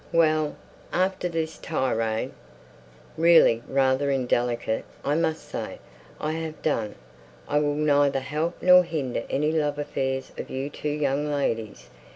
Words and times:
"Well, 0.11 0.55
after 0.91 1.29
this 1.29 1.59
tirade 1.59 2.31
really 3.17 3.61
rather 3.67 4.09
indelicate, 4.09 4.83
I 5.05 5.13
must 5.13 5.47
say 5.47 5.77
I 6.19 6.31
have 6.31 6.59
done. 6.63 6.95
I 7.47 7.59
will 7.59 7.75
neither 7.75 8.21
help 8.21 8.63
nor 8.63 8.81
hinder 8.83 9.21
any 9.29 9.51
love 9.51 9.77
affairs 9.77 10.31
of 10.39 10.49
you 10.49 10.71
two 10.71 10.89
young 10.89 11.31
ladies. 11.31 11.91